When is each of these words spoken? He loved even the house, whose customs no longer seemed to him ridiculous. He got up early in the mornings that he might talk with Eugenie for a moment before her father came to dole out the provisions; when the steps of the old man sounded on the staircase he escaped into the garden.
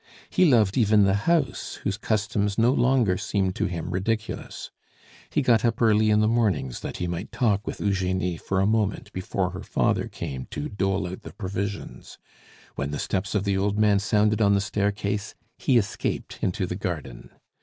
He 0.31 0.45
loved 0.45 0.79
even 0.79 1.03
the 1.03 1.13
house, 1.29 1.75
whose 1.83 1.95
customs 1.99 2.57
no 2.57 2.73
longer 2.73 3.19
seemed 3.19 3.55
to 3.57 3.67
him 3.67 3.91
ridiculous. 3.91 4.71
He 5.29 5.43
got 5.43 5.63
up 5.63 5.79
early 5.79 6.09
in 6.09 6.21
the 6.21 6.27
mornings 6.27 6.79
that 6.79 6.97
he 6.97 7.05
might 7.05 7.31
talk 7.31 7.67
with 7.67 7.79
Eugenie 7.79 8.37
for 8.37 8.59
a 8.59 8.65
moment 8.65 9.13
before 9.13 9.51
her 9.51 9.61
father 9.61 10.07
came 10.07 10.45
to 10.49 10.69
dole 10.69 11.05
out 11.05 11.21
the 11.21 11.33
provisions; 11.33 12.17
when 12.73 12.89
the 12.89 12.97
steps 12.97 13.35
of 13.35 13.43
the 13.43 13.55
old 13.59 13.77
man 13.77 13.99
sounded 13.99 14.41
on 14.41 14.55
the 14.55 14.59
staircase 14.61 15.35
he 15.59 15.77
escaped 15.77 16.39
into 16.41 16.65
the 16.65 16.75
garden. 16.75 17.29